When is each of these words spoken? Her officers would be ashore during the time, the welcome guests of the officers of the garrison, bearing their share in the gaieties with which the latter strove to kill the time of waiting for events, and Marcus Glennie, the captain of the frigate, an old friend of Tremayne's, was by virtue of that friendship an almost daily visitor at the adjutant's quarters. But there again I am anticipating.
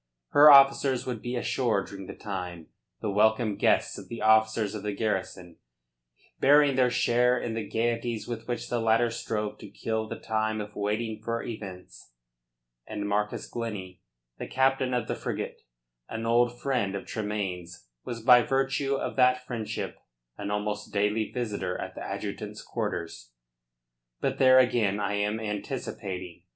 Her 0.29 0.49
officers 0.49 1.05
would 1.05 1.21
be 1.21 1.35
ashore 1.35 1.83
during 1.83 2.07
the 2.07 2.15
time, 2.15 2.69
the 3.01 3.11
welcome 3.11 3.55
guests 3.55 3.99
of 3.99 4.09
the 4.09 4.19
officers 4.19 4.73
of 4.73 4.81
the 4.81 4.95
garrison, 4.95 5.57
bearing 6.39 6.75
their 6.75 6.89
share 6.89 7.37
in 7.39 7.53
the 7.53 7.67
gaieties 7.69 8.27
with 8.27 8.47
which 8.47 8.67
the 8.67 8.79
latter 8.79 9.11
strove 9.11 9.59
to 9.59 9.69
kill 9.69 10.07
the 10.07 10.17
time 10.19 10.59
of 10.59 10.75
waiting 10.75 11.21
for 11.23 11.43
events, 11.43 12.13
and 12.87 13.07
Marcus 13.07 13.45
Glennie, 13.47 14.01
the 14.39 14.47
captain 14.47 14.95
of 14.95 15.07
the 15.07 15.13
frigate, 15.13 15.61
an 16.09 16.25
old 16.25 16.59
friend 16.59 16.95
of 16.95 17.05
Tremayne's, 17.05 17.87
was 18.03 18.23
by 18.23 18.41
virtue 18.41 18.95
of 18.95 19.15
that 19.17 19.45
friendship 19.45 19.99
an 20.35 20.49
almost 20.49 20.91
daily 20.91 21.29
visitor 21.31 21.79
at 21.79 21.93
the 21.93 22.01
adjutant's 22.03 22.63
quarters. 22.63 23.33
But 24.19 24.39
there 24.39 24.57
again 24.57 24.99
I 24.99 25.13
am 25.13 25.39
anticipating. 25.39 26.41